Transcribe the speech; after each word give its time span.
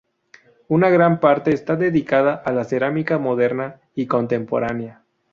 Una 0.67 0.89
gran 0.89 1.19
parte 1.19 1.51
está 1.53 1.75
dedicada 1.75 2.33
a 2.33 2.51
la 2.53 2.63
cerámica 2.63 3.19
moderna 3.19 3.81
y 3.93 4.07
contemporánea. 4.07 5.03